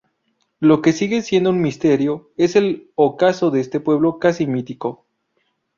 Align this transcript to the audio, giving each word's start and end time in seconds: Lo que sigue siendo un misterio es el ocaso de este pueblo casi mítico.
Lo 0.59 0.81
que 0.81 0.93
sigue 0.93 1.21
siendo 1.21 1.51
un 1.51 1.61
misterio 1.61 2.31
es 2.35 2.55
el 2.55 2.89
ocaso 2.95 3.51
de 3.51 3.59
este 3.59 3.79
pueblo 3.79 4.17
casi 4.17 4.47
mítico. 4.47 5.05